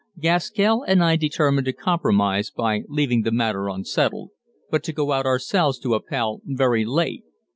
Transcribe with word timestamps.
Gaskell 0.19 0.81
and 0.87 1.03
I 1.03 1.15
determined 1.15 1.65
to 1.65 1.73
compromise 1.73 2.49
by 2.49 2.85
leaving 2.87 3.21
the 3.21 3.29
matter 3.31 3.69
unsettled, 3.69 4.31
but 4.71 4.83
to 4.85 4.93
go 4.93 5.11
out 5.11 5.27
ourselves 5.27 5.77
to 5.81 5.93
Appell 5.93 6.41
very 6.43 6.83
late. 6.85 7.23